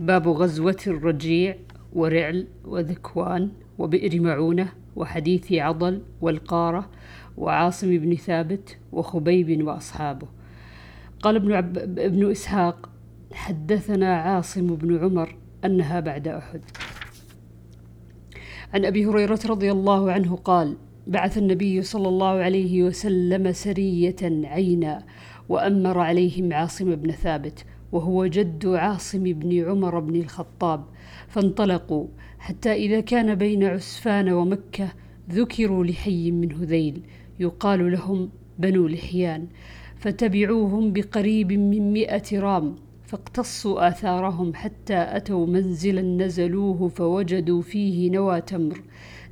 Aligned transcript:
باب 0.00 0.28
غزوة 0.28 0.76
الرجيع 0.86 1.56
ورعل 1.92 2.46
وذكوان 2.64 3.50
وبئر 3.78 4.20
معونة 4.20 4.72
وحديث 4.96 5.52
عضل 5.52 6.02
والقارة 6.20 6.90
وعاصم 7.36 7.98
بن 7.98 8.14
ثابت 8.14 8.78
وخبيب 8.92 9.66
وأصحابه. 9.66 10.26
قال 11.22 11.36
ابن, 11.36 11.52
عب... 11.52 11.78
ابن 11.98 12.30
إسحاق 12.30 12.90
حدثنا 13.32 14.16
عاصم 14.16 14.66
بن 14.66 14.98
عمر 14.98 15.36
أنها 15.64 16.00
بعد 16.00 16.28
أحد. 16.28 16.60
عن 18.74 18.84
أبي 18.84 19.06
هريرة 19.06 19.40
رضي 19.46 19.72
الله 19.72 20.12
عنه 20.12 20.36
قال 20.36 20.76
بعث 21.06 21.38
النبي 21.38 21.82
صلى 21.82 22.08
الله 22.08 22.28
عليه 22.28 22.82
وسلم 22.82 23.52
سرية 23.52 24.16
عينا 24.22 25.06
وأمر 25.48 25.98
عليهم 25.98 26.52
عاصم 26.52 26.94
بن 26.94 27.10
ثابت 27.10 27.64
وهو 27.94 28.26
جد 28.26 28.66
عاصم 28.66 29.22
بن 29.22 29.64
عمر 29.68 29.98
بن 29.98 30.16
الخطاب 30.16 30.84
فانطلقوا 31.28 32.06
حتى 32.38 32.72
إذا 32.72 33.00
كان 33.00 33.34
بين 33.34 33.64
عسفان 33.64 34.32
ومكة 34.32 34.88
ذكروا 35.30 35.84
لحي 35.84 36.30
من 36.30 36.52
هذيل 36.52 37.02
يقال 37.40 37.92
لهم 37.92 38.30
بنو 38.58 38.86
لحيان 38.86 39.46
فتبعوهم 39.96 40.92
بقريب 40.92 41.52
من 41.52 41.92
مئة 41.92 42.40
رام 42.40 42.76
فاقتصوا 43.04 43.88
آثارهم 43.88 44.54
حتى 44.54 44.96
أتوا 44.96 45.46
منزلا 45.46 46.02
نزلوه 46.02 46.88
فوجدوا 46.88 47.62
فيه 47.62 48.10
نوى 48.10 48.40
تمر 48.40 48.82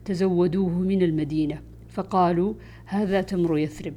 تزودوه 0.04 0.78
من 0.78 1.02
المدينة 1.02 1.60
فقالوا 1.88 2.54
هذا 2.86 3.20
تمر 3.20 3.58
يثرب 3.58 3.94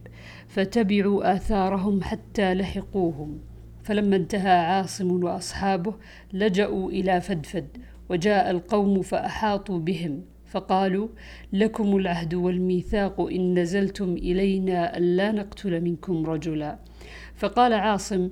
فتبعوا 0.48 1.35
آثارهم 1.35 2.02
حتى 2.02 2.54
لحقوهم. 2.54 3.40
فلما 3.85 4.16
انتهى 4.16 4.52
عاصم 4.52 5.23
وأصحابه 5.23 5.93
لجأوا 6.34 6.89
إلى 6.89 7.21
فدفد 7.21 7.67
وجاء 8.09 8.52
القوم 8.52 9.02
فأحاطوا 9.02 9.80
بهم 9.80 10.21
فقالوا 10.46 11.07
لكم 11.54 11.98
العهد 11.98 12.34
والميثاق 12.34 13.21
إن 13.21 13.60
نزلتم 13.60 14.13
إلينا 14.13 14.98
الا 14.98 15.32
نقتل 15.32 15.82
منكم 15.82 16.26
رجلا. 16.26 16.79
فقال 17.35 17.73
عاصم 17.73 18.29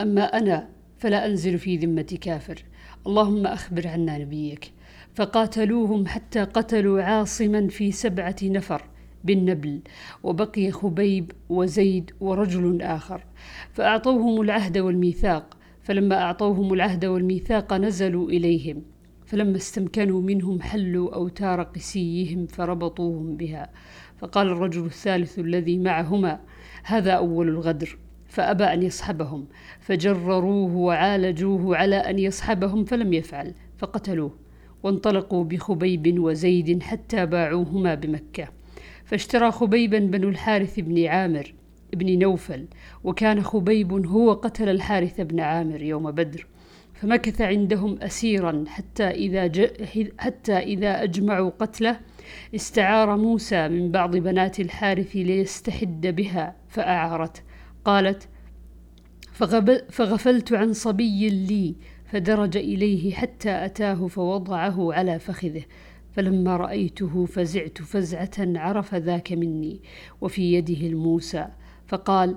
أما 0.00 0.22
أنا 0.22 0.68
فلا 0.98 1.26
أنزل 1.26 1.58
في 1.58 1.76
ذمه 1.76 2.18
كافر 2.20 2.64
اللهم 3.06 3.46
أخبر 3.46 3.88
عنا 3.88 4.18
نبيك. 4.18 4.72
فقاتلوهم 5.14 6.06
حتى 6.06 6.44
قتلوا 6.44 7.02
عاصما 7.02 7.68
في 7.68 7.92
سبعة 7.92 8.36
نفر 8.42 8.89
بالنبل 9.24 9.80
وبقي 10.22 10.70
خبيب 10.70 11.32
وزيد 11.48 12.10
ورجل 12.20 12.82
آخر. 12.82 13.24
فأعطوهم 13.72 14.40
العهد 14.40 14.78
والميثاق 14.78 15.56
فلما 15.82 16.22
أعطوهم 16.22 16.72
العهد 16.72 17.04
والميثاق 17.04 17.72
نزلوا 17.72 18.28
إليهم. 18.28 18.82
فلما 19.26 19.56
استمكنوا 19.56 20.20
منهم 20.20 20.60
حلوا 20.60 21.14
أوتار 21.14 21.62
قسيهم 21.62 22.46
فربطوهم 22.46 23.36
بها. 23.36 23.70
فقال 24.18 24.46
الرجل 24.46 24.84
الثالث 24.84 25.38
الذي 25.38 25.78
معهما 25.78 26.40
هذا 26.84 27.12
أول 27.12 27.48
الغدر. 27.48 27.98
فأبى 28.26 28.64
أن 28.64 28.82
يصحبهم 28.82 29.46
فجرروه 29.80 30.76
وعالجوه 30.76 31.76
على 31.76 31.96
أن 31.96 32.18
يصحبهم 32.18 32.84
فلم 32.84 33.12
يفعل 33.12 33.54
فقتلوه. 33.78 34.34
وانطلقوا 34.82 35.44
بخبيب 35.44 36.18
وزيد 36.18 36.82
حتى 36.82 37.26
باعوهما 37.26 37.94
بمكة. 37.94 38.59
فاشترى 39.10 39.50
خبيبا 39.50 39.98
بن 39.98 40.28
الحارث 40.28 40.80
بن 40.80 41.06
عامر 41.06 41.54
بن 41.92 42.18
نوفل 42.18 42.66
وكان 43.04 43.42
خبيب 43.42 44.06
هو 44.06 44.32
قتل 44.32 44.68
الحارث 44.68 45.20
بن 45.20 45.40
عامر 45.40 45.82
يوم 45.82 46.10
بدر 46.10 46.46
فمكث 46.94 47.40
عندهم 47.40 47.98
أسيرا 48.02 48.64
حتى 48.68 49.04
إذا, 49.04 49.52
حتى 50.18 50.52
إذا 50.58 51.02
أجمعوا 51.02 51.50
قتله 51.58 52.00
استعار 52.54 53.16
موسى 53.16 53.68
من 53.68 53.90
بعض 53.90 54.16
بنات 54.16 54.60
الحارث 54.60 55.16
ليستحد 55.16 56.06
بها 56.06 56.56
فأعارت 56.68 57.42
قالت 57.84 58.28
فغفلت 59.90 60.52
عن 60.52 60.72
صبي 60.72 61.28
لي 61.28 61.74
فدرج 62.06 62.56
إليه 62.56 63.14
حتى 63.14 63.64
أتاه 63.64 64.06
فوضعه 64.06 64.92
على 64.92 65.18
فخذه 65.18 65.62
فلما 66.12 66.56
رأيته 66.56 67.26
فزعت 67.26 67.82
فزعة 67.82 68.30
عرف 68.38 68.94
ذاك 68.94 69.32
مني 69.32 69.80
وفي 70.20 70.52
يده 70.52 70.86
الموسى 70.86 71.46
فقال 71.88 72.36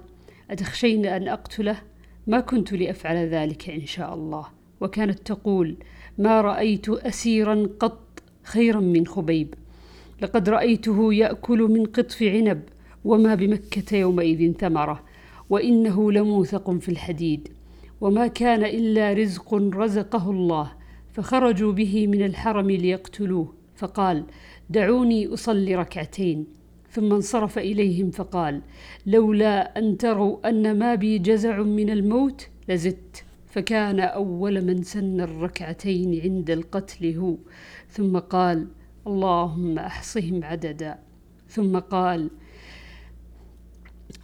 أتخشين 0.52 1.06
أن 1.06 1.28
أقتله؟ 1.28 1.82
ما 2.28 2.40
كنت 2.40 2.74
لأفعل 2.74 3.16
ذلك 3.16 3.70
إن 3.70 3.86
شاء 3.86 4.14
الله. 4.14 4.46
وكانت 4.82 5.20
تقول 5.20 5.78
ما 6.18 6.42
رأيت 6.42 6.90
أسيرا 6.90 7.70
قط 7.80 8.24
خيرا 8.44 8.80
من 8.80 9.08
خبيب. 9.08 9.54
لقد 10.22 10.50
رأيته 10.50 11.14
يأكل 11.14 11.62
من 11.62 11.86
قطف 11.86 12.24
عنب 12.24 12.62
وما 13.06 13.36
بمكة 13.36 13.98
يومئذ 13.98 14.54
ثمرة 14.54 15.04
وإنه 15.50 16.12
لموثق 16.12 16.72
في 16.72 16.90
الحديد. 16.90 17.50
وما 18.02 18.28
كان 18.28 18.64
إلا 18.64 19.14
رزق 19.14 19.54
رزقه 19.54 20.32
الله 20.32 20.72
فخرجوا 21.14 21.72
به 21.72 22.08
من 22.08 22.26
الحرم 22.26 22.72
ليقتلوه. 22.72 23.63
فقال 23.76 24.24
دعوني 24.70 25.28
أصلي 25.28 25.76
ركعتين. 25.76 26.46
ثم 26.92 27.14
انصرف 27.14 27.58
إليهم 27.58 28.12
فقال 28.12 28.62
لولا 29.06 29.80
أن 29.80 29.98
تروا 29.98 30.50
أن 30.50 30.80
ما 30.80 30.96
بي 30.96 31.18
جزع 31.18 31.62
من 31.62 31.90
الموت 31.90 32.48
لزدت. 32.70 33.24
فكان 33.48 34.00
أول 34.00 34.66
من 34.66 34.84
سن 34.84 35.22
الركعتين 35.22 36.22
عند 36.22 36.50
القتل 36.50 37.16
هو. 37.18 37.36
ثم 37.90 38.18
قال 38.18 38.68
اللهم 39.08 39.80
أحصهم 39.80 40.44
عددا. 40.44 41.00
ثم 41.50 41.80
قال 41.80 42.30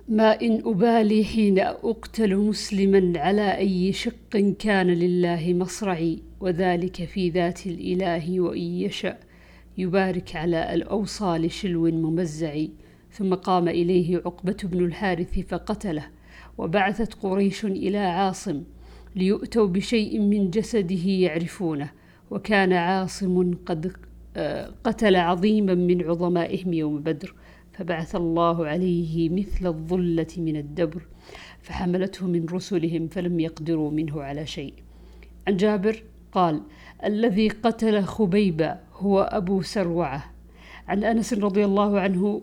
ما 0.07 0.41
إن 0.41 0.61
أبالي 0.65 1.25
حين 1.25 1.59
أقتل 1.59 2.35
مسلما 2.37 3.19
على 3.19 3.57
أي 3.57 3.93
شق 3.93 4.55
كان 4.59 4.87
لله 4.87 5.53
مصرعي 5.53 6.19
وذلك 6.39 7.05
في 7.05 7.29
ذات 7.29 7.67
الإله 7.67 8.39
وإن 8.39 8.61
يشأ. 8.61 9.28
يبارك 9.79 10.35
على 10.35 10.73
الأوصال 10.73 11.51
شلو 11.51 11.91
ممزع. 11.91 12.65
ثم 13.11 13.33
قام 13.33 13.67
إليه 13.67 14.17
عقبة 14.17 14.57
بن 14.63 14.85
الحارث 14.85 15.39
فقتله 15.39 16.05
وبعثت 16.57 17.13
قريش 17.13 17.65
إلى 17.65 17.97
عاصم 17.97 18.63
ليؤتوا 19.15 19.67
بشيء 19.67 20.19
من 20.19 20.49
جسده 20.49 21.05
يعرفونه. 21.09 21.91
وكان 22.31 22.73
عاصم 22.73 23.53
قد 23.65 23.91
آه، 24.37 24.71
قتل 24.83 25.15
عظيما 25.15 25.73
من 25.73 26.03
عظمائهم 26.03 26.73
يوم 26.73 26.99
بدر 26.99 27.33
فبعث 27.73 28.15
الله 28.15 28.67
عليه 28.67 29.29
مثل 29.29 29.67
الظلة 29.67 30.27
من 30.37 30.55
الدبر 30.57 31.01
فحملته 31.61 32.27
من 32.27 32.45
رسلهم 32.45 33.07
فلم 33.07 33.39
يقدروا 33.39 33.91
منه 33.91 34.21
على 34.21 34.45
شيء. 34.45 34.73
عن 35.47 35.57
جابر 35.57 36.03
قال 36.31 36.61
الذي 37.03 37.47
قتل 37.49 38.03
خبيبا 38.03 38.79
هو 38.99 39.21
أبو 39.21 39.61
سروعة. 39.61 40.31
عن 40.87 41.03
أنس 41.03 41.33
رضي 41.33 41.65
الله 41.65 41.99
عنه 41.99 42.41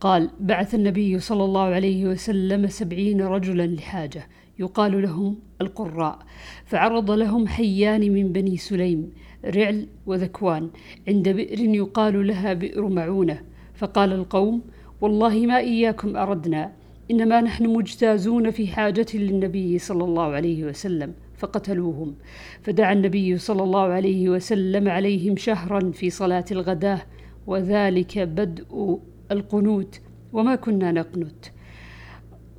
قال 0.00 0.30
بعث 0.40 0.74
النبي 0.74 1.18
صلى 1.18 1.44
الله 1.44 1.62
عليه 1.62 2.06
وسلم 2.06 2.66
سبعين 2.66 3.20
رجلا 3.22 3.66
لحاجة 3.66 4.28
يقال 4.58 5.02
لهم 5.02 5.36
القراء 5.60 6.18
فعرض 6.64 7.10
لهم 7.10 7.46
حيان 7.46 8.12
من 8.12 8.32
بني 8.32 8.56
سليم 8.56 9.12
رعل 9.44 9.86
وذكوان 10.06 10.70
عند 11.08 11.28
بئر 11.28 11.60
يقال 11.60 12.26
لها 12.26 12.52
بئر 12.52 12.88
معونة. 12.88 13.42
فقال 13.74 14.12
القوم 14.12 14.62
والله 15.00 15.46
ما 15.46 15.58
إياكم 15.58 16.16
أردنا 16.16 16.72
إنما 17.10 17.40
نحن 17.40 17.66
مجتازون 17.68 18.50
في 18.50 18.66
حاجة 18.66 19.06
للنبي 19.14 19.78
صلى 19.78 20.04
الله 20.04 20.32
عليه 20.32 20.64
وسلم. 20.64 21.14
فقتلوهم. 21.44 22.14
فدعا 22.62 22.92
النبي 22.92 23.38
صلى 23.38 23.62
الله 23.62 23.82
عليه 23.82 24.28
وسلم 24.28 24.88
عليهم 24.88 25.36
شهرا 25.36 25.90
في 25.90 26.10
صلاة 26.10 26.44
الغداة 26.50 27.00
وذلك 27.46 28.18
بدء 28.18 28.98
القنوت 29.30 30.00
وما 30.32 30.54
كنا 30.54 30.92
نقنت. 30.92 31.44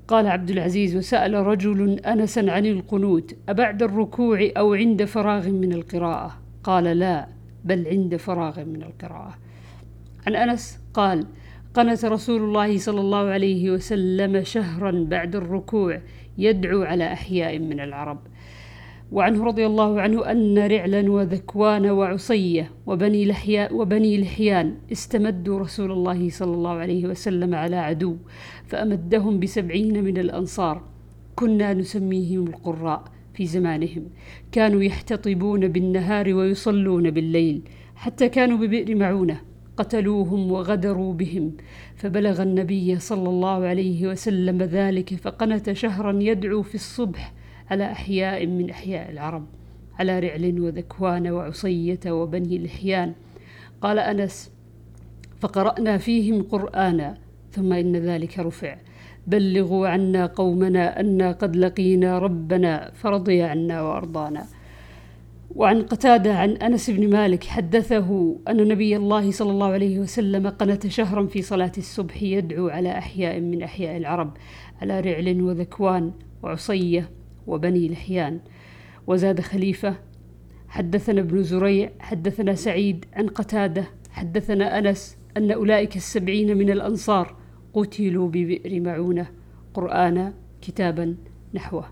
قال 0.08 0.28
عبد 0.28 0.50
العزيز 0.50 0.96
وسال 0.96 1.34
رجل 1.34 2.00
أنسا 2.00 2.40
عن 2.40 2.66
القنوت 2.66 3.36
أبعد 3.50 3.84
الركوع 3.84 4.50
أو 4.58 4.74
عند 4.74 5.04
فراغ 5.04 5.50
من 5.50 5.74
القراءة؟ 5.74 6.42
قال 6.64 6.84
لا 6.84 7.28
بل 7.64 7.88
عند 7.88 8.16
فراغ 8.16 8.66
من 8.66 8.84
القراءة. 8.84 9.34
عن 10.28 10.36
أنس 10.36 10.80
قال 10.94 11.26
قنت 11.74 12.06
رسول 12.06 12.42
الله 12.42 12.78
صلى 12.78 13.02
الله 13.02 13.26
عليه 13.26 13.72
وسلم 13.72 14.44
شهرا 14.44 14.92
بعد 14.92 15.36
الركوع 15.36 16.02
يدعو 16.38 16.84
على 16.84 17.14
أحياء 17.14 17.60
من 17.60 17.80
العرب. 17.80 18.20
وعنه 19.12 19.44
رضي 19.44 19.66
الله 19.66 20.02
عنه 20.02 20.32
أن 20.32 20.58
رعلا 20.58 21.12
وذكوان 21.12 21.86
وعصية 21.90 22.72
وبني, 22.86 23.26
لحياء 23.26 23.76
وبني 23.76 24.22
لحيان 24.22 24.76
استمدوا 24.92 25.60
رسول 25.60 25.92
الله 25.92 26.30
صلى 26.30 26.54
الله 26.54 26.72
عليه 26.72 27.06
وسلم 27.08 27.56
على 27.56 27.76
عدو 27.76 28.18
فأمدهم 28.68 29.40
بسبعين 29.40 30.04
من 30.04 30.18
الأنصار. 30.18 30.84
كنا 31.36 31.74
نسميهم 31.74 32.48
القراء 32.48 33.04
في 33.34 33.46
زمانهم. 33.46 34.04
كانوا 34.52 34.84
يحتطبون 34.84 35.68
بالنهار 35.68 36.34
ويصلون 36.34 37.12
بالليل 37.12 37.62
حتى 37.96 38.30
كانوا 38.30 38.58
ببئر 38.58 38.96
معونة. 38.96 39.42
قتلوهم 39.78 40.52
وغدروا 40.52 41.14
بهم. 41.14 41.52
فبلغ 41.96 42.42
النبي 42.42 43.00
صلى 43.00 43.30
الله 43.30 43.66
عليه 43.66 44.08
وسلم 44.08 44.58
ذلك 44.58 45.14
فقنت 45.14 45.74
شهرا 45.74 46.20
يدعو 46.22 46.62
في 46.62 46.76
الصبح 46.76 47.34
على 47.72 47.92
أحياء 47.92 48.46
من 48.46 48.70
أحياء 48.70 49.12
العرب 49.12 49.46
على 50.00 50.20
رعل 50.20 50.60
وذكوان 50.60 51.28
وعصية 51.28 52.00
وبني 52.08 52.58
لحيان. 52.58 53.14
قال 53.82 54.00
أنس 54.00 54.52
فقرأنا 55.40 55.98
فيهم 55.98 56.44
قرآنا 56.44 57.18
ثم 57.52 57.74
إن 57.74 57.96
ذلك 57.96 58.40
رفع. 58.40 58.78
بلغوا 59.28 59.88
عنا 59.88 60.26
قومنا 60.26 61.00
أنا 61.00 61.32
قد 61.32 61.56
لقينا 61.56 62.20
ربنا 62.20 62.92
فرضي 62.94 63.42
عنا 63.42 63.82
وأرضانا. 63.82 64.46
وعن 65.56 65.82
قتادة 65.82 66.36
عن 66.38 66.50
أنس 66.50 66.90
بن 66.90 67.10
مالك 67.10 67.44
حدثه 67.44 68.36
أن 68.48 68.68
نبي 68.68 68.96
الله 68.96 69.32
صلى 69.32 69.52
الله 69.52 69.68
عليه 69.68 70.00
وسلم 70.00 70.48
قنت 70.48 70.88
شهرا 70.88 71.26
في 71.26 71.42
صلاة 71.42 71.72
الصبح 71.78 72.24
يدعو 72.24 72.68
على 72.70 72.98
أحياء 72.98 73.40
من 73.40 73.64
أحياء 73.64 73.98
العرب 73.98 74.38
على 74.82 75.00
رعل 75.00 75.42
وذكوان 75.42 76.12
وعصية. 76.44 77.10
وبني 77.48 77.90
لحيان. 77.90 78.40
وزاد 79.08 79.42
خليفة 79.42 79.96
حدثنا 80.68 81.22
ابن 81.22 81.44
زريع 81.44 81.92
حدثنا 82.00 82.56
سعيد 82.56 83.06
عن 83.14 83.28
قتادة 83.28 83.86
حدثنا 84.12 84.80
أنس 84.80 85.18
أن 85.38 85.52
أولئك 85.52 85.96
السبعين 85.96 86.58
من 86.58 86.70
الأنصار 86.70 87.36
قتلوا 87.74 88.28
ببئر 88.28 88.82
معونة. 88.82 89.28
قرآنا 89.74 90.34
كتابا 90.62 91.16
نحوه. 91.54 91.86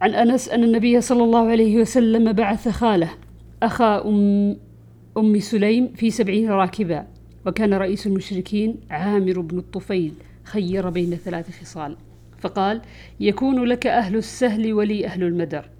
عن 0.00 0.14
أنس 0.14 0.48
أن 0.48 0.64
النبي 0.64 1.00
صلى 1.00 1.24
الله 1.24 1.50
عليه 1.50 1.76
وسلم 1.80 2.32
بعث 2.32 2.68
خاله 2.68 3.10
أخا 3.62 4.08
أم, 4.08 4.56
أم 5.18 5.38
سليم 5.38 5.92
في 5.94 6.10
سبعين 6.10 6.50
راكبا 6.50 7.06
وكان 7.46 7.74
رئيس 7.74 8.06
المشركين 8.06 8.76
عامر 8.90 9.40
بن 9.40 9.58
الطفيل 9.58 10.12
خير 10.44 10.90
بين 10.90 11.10
ثلاث 11.10 11.50
خصال. 11.50 11.96
فقال 12.38 12.82
يكون 13.20 13.64
لك 13.64 13.86
أهل 13.86 14.16
السهل 14.16 14.72
ولي 14.72 15.06
أهل 15.06 15.22
المدر 15.22 15.70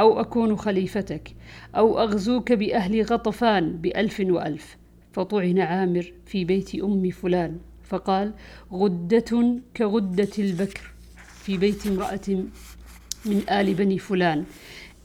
أو 0.00 0.20
أكون 0.20 0.56
خليفتك 0.56 1.34
أو 1.76 1.98
أغزوك 1.98 2.52
بأهل 2.52 3.02
غطفان 3.02 3.72
بألف 3.72 4.20
وألف. 4.20 4.76
فطعن 5.12 5.58
عامر 5.58 6.12
في 6.26 6.44
بيت 6.44 6.74
أم 6.74 7.10
فلان 7.10 7.58
فقال 7.84 8.32
غدة 8.72 9.60
كغدة 9.76 10.28
البكر 10.38 10.90
في 11.44 11.58
بيت 11.58 11.86
امرأة 11.86 12.44
من 13.26 13.42
آل 13.50 13.74
بني 13.74 13.98
فلان 13.98 14.44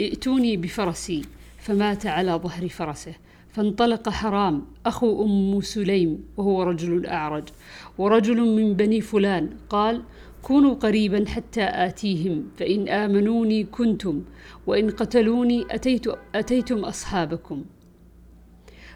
ائتوني 0.02 0.58
بفرسي 0.58 1.22
فمات 1.58 2.06
على 2.06 2.32
ظهر 2.32 2.68
فرسه. 2.68 3.14
فانطلق 3.52 4.10
حرام 4.10 4.66
أخو 4.86 5.26
أم 5.26 5.62
سليم 5.62 6.24
وهو 6.38 6.64
رجل 6.64 7.06
أعرج 7.06 7.44
ورجل 7.98 8.42
من 8.42 8.74
بني 8.74 9.02
فلان 9.02 9.50
قال 9.70 10.02
كونوا 10.42 10.74
قريبا 10.74 11.26
حتى 11.28 11.64
آتيهم 11.64 12.44
فإن 12.58 12.90
آمنوني 12.90 13.64
كنتم 13.64 14.22
وإن 14.68 14.90
قتلوني 14.90 15.66
أتيت 15.72 16.06
أتيتم 16.36 16.80
أصحابكم. 16.80 17.64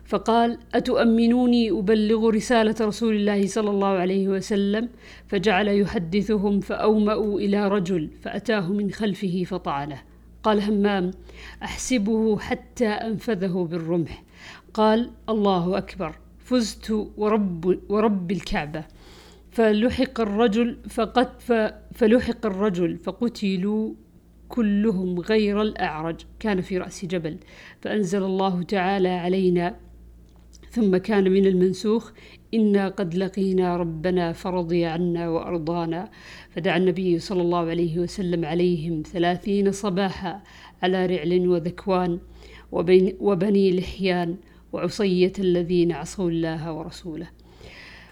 فقال 0.05 0.57
أتؤمنوني 0.73 1.71
أبلغ 1.71 2.29
رسالة 2.29 2.75
رسول 2.81 3.15
الله 3.15 3.47
صلى 3.47 3.69
الله 3.69 3.87
عليه 3.87 4.27
وسلم 4.27 4.89
فجعل 5.27 5.67
يحدثهم 5.67 6.59
فأومأوا 6.59 7.39
إلى 7.39 7.67
رجل 7.67 8.09
فأتاه 8.21 8.73
من 8.73 8.91
خلفه 8.91 9.43
فطعنه. 9.47 10.01
قال 10.43 10.61
همام 10.61 11.11
أحسبه 11.63 12.37
حتى 12.37 12.87
أنفذه 12.87 13.67
بالرمح. 13.71 14.23
قال 14.75 15.11
الله 15.29 15.77
أكبر 15.77 16.15
فزت 16.37 16.91
ورب, 17.17 17.79
ورب 17.89 18.31
الكعبة. 18.31 18.83
فلحق 19.51 20.21
الرجل 20.21 20.77
فقد 20.89 21.29
فلحق 21.93 22.45
الرجل 22.45 22.97
فقتلوا 22.97 23.93
كلهم 24.49 25.19
غير 25.19 25.61
الأعرج. 25.61 26.15
كان 26.39 26.61
في 26.61 26.77
رأس 26.77 27.05
جبل. 27.05 27.37
فأنزل 27.81 28.23
الله 28.23 28.63
تعالى 28.63 29.09
علينا 29.09 29.75
ثم 30.71 30.97
كان 30.97 31.31
من 31.31 31.45
المنسوخ 31.45 32.11
إنا 32.53 32.87
قد 32.87 33.15
لقينا 33.15 33.77
ربنا 33.77 34.33
فرضي 34.33 34.85
عنا 34.85 35.29
وأرضانا. 35.29 36.09
فدعا 36.51 36.77
النبي 36.77 37.19
صلى 37.19 37.41
الله 37.41 37.69
عليه 37.69 37.99
وسلم 37.99 38.45
عليهم 38.45 39.03
ثلاثين 39.05 39.71
صباحا 39.71 40.43
على 40.83 41.05
رعل 41.05 41.47
وذكوان 41.47 42.19
وبني 43.19 43.79
لحيان. 43.79 44.35
وعصية 44.75 45.33
الذين 45.39 45.91
عصوا 45.91 46.29
الله 46.29 46.73
ورسوله. 46.73 47.27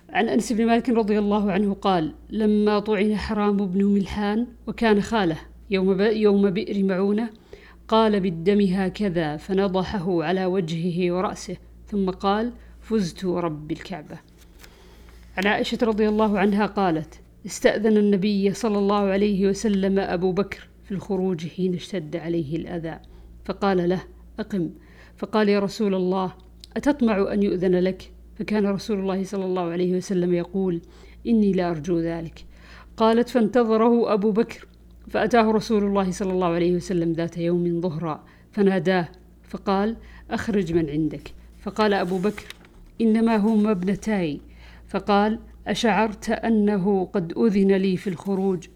عن 0.10 0.30
أنس 0.30 0.54
بن 0.54 0.65
مالك 0.65 0.89
رضي 0.89 1.19
الله 1.19 1.51
عنه 1.51 1.74
قال 1.74 2.13
لما 2.30 2.80
طعن 2.80 3.15
حرام 3.15 3.57
بن 3.57 3.86
ملحان 3.86 4.48
وكان 4.68 5.01
خاله 5.01 5.38
يوم, 5.69 6.01
يوم 6.01 6.50
بئر 6.50 6.83
معونة 6.83 7.30
قال 7.88 8.19
بالدم 8.19 8.62
هكذا 8.62 9.38
فنضحه 9.38 10.24
على 10.24 10.45
وجهه 10.45 11.15
ورأسه 11.15 11.57
ثم 11.88 12.10
قال 12.10 12.51
فزت 12.81 13.25
ورب 13.25 13.71
الكعبة. 13.71 14.18
عن 15.38 15.48
عائشة 15.48 15.77
رضي 15.81 16.09
الله 16.09 16.39
عنها 16.39 16.66
قالت 16.66 17.19
استأذن 17.45 17.98
النبي 17.98 18.54
صلى 18.54 18.77
الله 18.77 19.04
عليه 19.04 19.48
وسلم 19.48 20.00
أبو 20.00 20.31
بكر 20.31 20.68
في 20.83 20.92
الخروج 20.92 21.48
حين 21.48 21.74
اشتد 21.74 22.16
عليه 22.16 22.56
الأذى 22.56 23.00
فقال 23.45 23.89
له 23.89 24.04
أقم. 24.39 24.69
فقال 25.18 25.50
يا 25.50 25.59
رسول 25.59 25.95
الله 25.95 26.33
أتطمع 26.78 27.34
أن 27.34 27.44
يؤذن 27.44 27.75
لك؟ 27.75 28.12
فكان 28.40 28.66
رسول 28.66 29.00
الله 29.00 29.24
صلى 29.24 29.46
الله 29.46 29.62
عليه 29.62 29.98
وسلم 29.98 30.34
يقول 30.34 30.81
إني 31.28 31.52
لا 31.52 31.72
أرجو 31.72 32.00
ذلك. 32.00 32.46
قالت 32.98 33.30
فانتظره 33.30 34.14
أبو 34.14 34.31
بكر. 34.31 34.68
فأتاه 35.10 35.52
رسول 35.52 35.84
الله 35.84 36.12
صلى 36.12 36.31
الله 36.31 36.48
عليه 36.48 36.75
وسلم 36.75 37.14
ذات 37.14 37.38
يوم 37.38 37.81
ظهرا 37.81 38.24
فناداه 38.52 39.10
فقال 39.44 39.96
أخرج 40.31 40.74
من 40.74 40.90
عندك. 40.90 41.34
فقال 41.62 41.94
أبو 41.94 42.18
بكر 42.18 42.46
إنما 43.02 43.36
هما 43.36 43.72
ابنتاي 43.72 44.42
فقال 44.88 45.40
أشعرت 45.68 46.30
أنه 46.30 47.06
قد 47.06 47.34
أذن 47.38 47.72
لي 47.72 47.98
في 47.98 48.10
الخروج. 48.10 48.68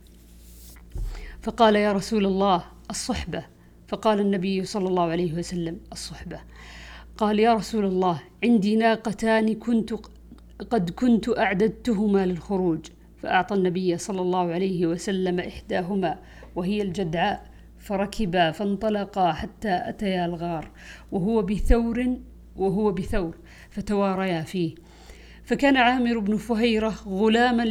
فقال 1.41 1.75
يا 1.75 1.93
رسول 1.93 2.25
الله 2.25 2.63
الصحبة. 2.89 3.45
فقال 3.87 4.19
النبي 4.19 4.65
صلى 4.65 4.87
الله 4.87 5.03
عليه 5.03 5.33
وسلم 5.33 5.79
الصحبة. 5.91 6.39
قال 7.17 7.39
يا 7.39 7.53
رسول 7.53 7.85
الله 7.85 8.21
عندي 8.43 8.75
ناقتان 8.75 9.55
كنت 9.55 9.93
قد 10.69 10.89
كنت 10.89 11.29
أعددتهما 11.37 12.25
للخروج. 12.25 12.79
فأعطى 13.17 13.55
النبي 13.55 13.97
صلى 13.97 14.21
الله 14.21 14.51
عليه 14.51 14.85
وسلم 14.85 15.39
إحداهما 15.39 16.19
وهي 16.55 16.81
الجدعاء 16.81 17.45
فركبا 17.79 18.51
فانطلقا 18.51 19.31
حتى 19.31 19.81
أتيا 19.83 20.25
الغار 20.25 20.71
وهو 21.11 21.41
بثور 21.41 22.17
وهو 22.55 22.91
بثور 22.91 23.37
فتواريا 23.69 24.41
فيه. 24.41 24.75
فكان 25.43 25.77
عامر 25.77 26.19
بن 26.19 26.37
فهيرة 26.37 26.95
غلاما 27.07 27.63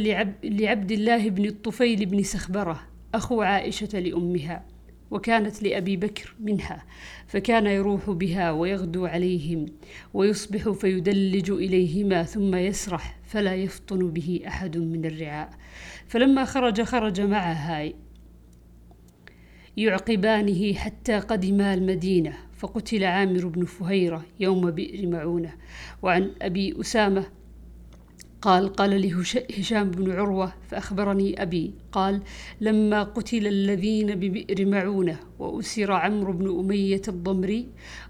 لعبد 0.43 0.91
الله 0.91 1.29
بن 1.29 1.45
الطفيل 1.45 2.05
بن 2.05 2.23
سخبرة 2.23 2.79
أخو 3.13 3.41
عائشة 3.41 3.99
لأمها. 3.99 4.76
وكانت 5.11 5.63
لأبي 5.63 5.97
بكر 5.97 6.35
منها 6.39 6.85
فكان 7.27 7.65
يروح 7.65 8.09
بها 8.09 8.51
ويغدو 8.51 9.05
عليهم 9.05 9.65
ويصبح 10.13 10.69
فيدلج 10.69 11.51
إليهما 11.51 12.23
ثم 12.23 12.55
يسرح 12.55 13.19
فلا 13.23 13.55
يفطن 13.55 14.11
به 14.11 14.41
أحد 14.47 14.77
من 14.77 15.05
الرعاء. 15.05 15.49
فلما 16.07 16.45
خرج 16.45 16.81
خرج 16.81 17.21
معها 17.21 17.91
يعقبانه 19.77 20.73
حتى 20.73 21.19
قدما 21.19 21.73
المدينة 21.73 22.37
فقتل 22.53 23.03
عامر 23.03 23.47
بن 23.47 23.65
فهيرة 23.65 24.25
يوم 24.39 24.71
بئر 24.71 25.07
معونة. 25.07 25.53
وعن 26.01 26.31
أبي 26.41 26.81
أسامة 26.81 27.25
قال 28.41 28.69
قال 28.73 29.01
لي 29.01 29.13
هشام 29.59 29.91
بن 29.91 30.11
عروة 30.11 30.53
فأخبرني 30.67 31.41
أبي. 31.41 31.73
قال 31.91 32.21
لما 32.61 33.03
قتل 33.03 33.47
الذين 33.47 34.15
ببئر 34.15 34.65
معونة 34.65 35.19
وأسر 35.39 35.91
عمرو 35.91 36.33
بن 36.33 36.59
أمية 36.59 37.01
الضمري 37.07 37.67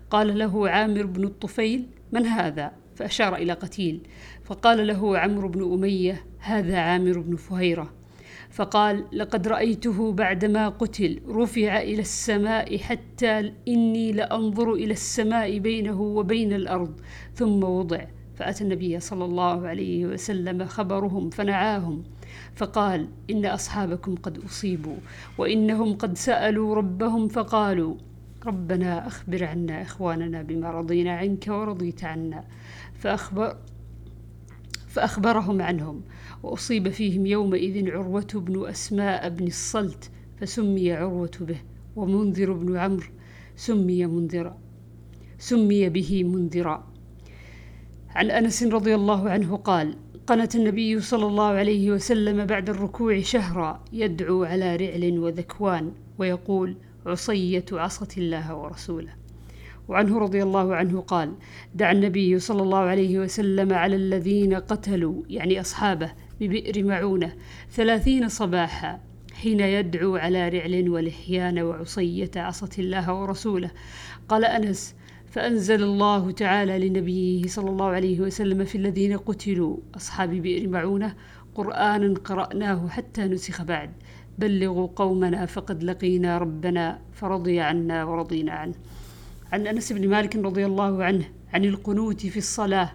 قال 0.10 0.38
له 0.38 0.70
عامر 0.70 1.06
بن 1.06 1.24
الطفيل 1.24 1.86
من 2.12 2.26
هذا؟ 2.26 2.72
فأشار 2.96 3.36
إلى 3.36 3.54
قتيل. 3.54 4.02
فقال 4.44 4.88
له 4.88 5.18
عمرو 5.18 5.48
بن 5.48 5.74
أمية 5.74 6.24
هذا 6.40 6.78
عامر 6.78 7.20
بن 7.20 7.36
فهيرة. 7.36 7.94
فقال 8.52 9.06
لقد 9.14 9.48
رأيته 9.48 10.12
بعدما 10.12 10.70
قتل 10.70 11.22
رفع 11.28 11.82
إلى 11.82 12.02
السماء 12.02 12.78
حتى 12.78 13.54
إني 13.68 14.12
لأنظر 14.12 14.74
إلى 14.74 14.94
السماء 14.94 15.60
بينه 15.60 16.02
وبين 16.02 16.54
الأرض 16.54 17.00
ثم 17.36 17.64
وضع. 17.64 18.17
فأتى 18.38 18.64
النبي 18.64 19.00
صلى 19.00 19.26
الله 19.26 19.68
عليه 19.68 20.06
وسلم 20.06 20.66
خبرهم 20.66 21.30
فنعاهم 21.30 22.04
فقال 22.56 23.08
إن 23.30 23.46
أصحابكم 23.46 24.16
قد 24.16 24.38
أصيبوا 24.46 24.96
وإنهم 25.38 25.94
قد 25.94 26.18
سألوا 26.18 26.76
ربهم 26.76 27.28
فقالوا 27.28 27.96
ربنا 28.46 29.08
أخبر 29.08 29.44
عنا 29.44 29.82
إخواننا 29.82 30.42
بما 30.42 30.72
رضينا 30.72 31.12
عنك 31.12 31.48
ورضيت 31.48 32.04
عنا 32.04 32.44
فأخبر 32.96 33.58
فأخبرهم 34.88 35.62
عنهم 35.62 36.02
وأصيب 36.44 36.90
فيهم 36.90 37.26
يومئذ 37.26 37.92
عروة 37.92 38.28
بن 38.34 38.68
أسماء 38.70 39.30
بن 39.30 39.48
الصلت 39.48 40.12
فسمي 40.38 40.92
عروة 40.92 41.32
به 41.42 41.62
ومنذر 41.96 42.54
بن 42.54 42.78
عمرو 42.78 43.08
سمي 43.56 44.06
منذرا 44.06 44.58
سمي 45.40 45.90
به 45.90 46.24
منذرا. 46.24 46.97
عن 48.16 48.32
أنس 48.32 48.64
رضي 48.64 48.96
الله 48.96 49.30
عنه 49.30 49.58
قال 49.58 49.96
قنت 50.28 50.56
النبي 50.56 51.00
صلى 51.00 51.26
الله 51.26 51.46
عليه 51.48 51.92
وسلم 51.92 52.46
بعد 52.46 52.70
الركوع 52.70 53.22
شهرا 53.22 53.84
يدعو 53.94 54.44
على 54.44 54.76
رعل 54.76 55.20
وذكوان 55.20 55.92
ويقول 56.18 56.76
عصية 57.06 57.66
عصة 57.72 58.08
الله 58.18 58.56
ورسوله 58.56 59.10
وعنه 59.88 60.20
رضي 60.20 60.44
الله 60.44 60.76
عنه 60.76 61.02
قال 61.02 61.34
دعا 61.76 61.92
النبي 61.92 62.40
صلى 62.40 62.62
الله 62.62 62.78
عليه 62.80 63.20
وسلم 63.20 63.74
على 63.74 63.96
الذين 63.96 64.54
قتلوا 64.54 65.24
يعني 65.30 65.62
أصحابه 65.62 66.12
ببئر 66.40 66.84
معونة 66.84 67.34
ثلاثين 67.72 68.30
صباحا 68.30 69.00
حين 69.34 69.60
يدعو 69.60 70.16
على 70.16 70.50
رعل 70.50 70.90
ولحيان 70.90 71.60
وعصية 71.60 72.32
عصة 72.36 72.70
الله 72.80 73.14
ورسوله 73.14 73.72
قال 74.30 74.46
أنس 74.46 74.96
فأنزل 75.38 75.84
الله 75.84 76.32
تعالى 76.32 76.90
لنبيه 76.90 77.48
صلى 77.48 77.70
الله 77.70 77.86
عليه 77.86 78.20
وسلم 78.20 78.66
في 78.66 78.78
الذين 78.78 79.18
قتلوا 79.18 79.78
أصحاب 79.96 80.30
بئر 80.30 80.68
معونة 80.68 81.16
قرآنا 81.56 82.20
قرأناه 82.20 82.88
حتى 82.88 83.22
نسخ 83.22 83.62
بعد. 83.62 83.92
بلغوا 84.38 84.88
قومنا 84.96 85.46
فقد 85.46 85.84
لقينا 85.84 86.38
ربنا 86.38 87.00
فرضي 87.14 87.60
عنا 87.60 88.04
ورضينا 88.04 88.52
عنه. 88.52 88.74
عن 89.52 89.68
أنس 89.68 89.94
بن 89.94 90.10
مالك 90.10 90.36
رضي 90.36 90.66
الله 90.66 91.04
عنه 91.04 91.26
عن 91.54 91.66
القنوت 91.66 92.26
في 92.26 92.38
الصلاة 92.38 92.92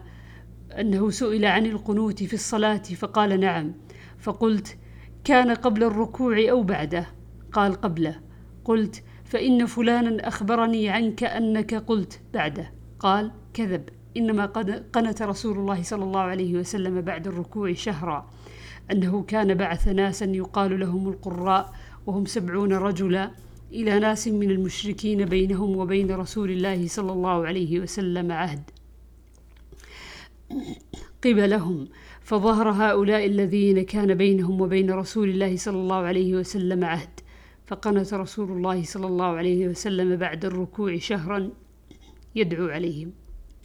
أنه 0.80 1.10
سئل 1.10 1.44
عن 1.44 1.66
القنوت 1.66 2.22
في 2.22 2.34
الصلاة 2.34 2.82
فقال 2.82 3.40
نعم. 3.40 3.72
فقلت 4.18 4.76
كان 5.24 5.50
قبل 5.50 5.84
الركوع 5.84 6.50
أو 6.50 6.62
بعده؟ 6.62 7.06
قال 7.52 7.74
قبله. 7.74 8.20
قلت 8.64 9.02
فإن 9.32 9.66
فلانا 9.66 10.28
أخبرني 10.28 10.88
عنك 10.88 11.24
أنك 11.24 11.74
قلت 11.74 12.20
بعده. 12.34 12.72
قال 13.00 13.30
كذب. 13.54 13.88
إنما 14.16 14.46
قد 14.46 14.70
قنت 14.92 15.22
رسول 15.22 15.58
الله 15.58 15.82
صلى 15.82 16.04
الله 16.04 16.20
عليه 16.20 16.54
وسلم 16.54 17.00
بعد 17.00 17.26
الركوع 17.26 17.72
شهرا. 17.72 18.30
أنه 18.90 19.22
كان 19.22 19.54
بعث 19.54 19.88
ناسا 19.88 20.24
يقال 20.26 20.80
لهم 20.80 21.08
القراء 21.08 21.72
وهم 22.06 22.24
سبعون 22.24 22.72
رجلا 22.72 23.30
إلى 23.72 23.98
ناس 23.98 24.28
من 24.28 24.50
المشركين 24.50 25.24
بينهم 25.24 25.76
وبين 25.76 26.10
رسول 26.10 26.50
الله 26.50 26.88
صلى 26.88 27.12
الله 27.12 27.46
عليه 27.46 27.80
وسلم 27.80 28.32
عهد 28.32 28.70
قبلهم. 31.24 31.88
فظهر 32.20 32.70
هؤلاء 32.70 33.26
الذين 33.26 33.82
كان 33.82 34.14
بينهم 34.14 34.60
وبين 34.60 34.90
رسول 34.90 35.28
الله 35.28 35.56
صلى 35.56 35.76
الله 35.76 35.96
عليه 35.96 36.34
وسلم 36.34 36.84
عهد. 36.84 37.20
فقنت 37.66 38.14
رسول 38.14 38.50
الله 38.50 38.84
صلى 38.84 39.06
الله 39.06 39.26
عليه 39.26 39.68
وسلم 39.68 40.16
بعد 40.16 40.44
الركوع 40.44 40.98
شهرا 40.98 41.50
يدعو 42.34 42.66
عليهم. 42.68 43.12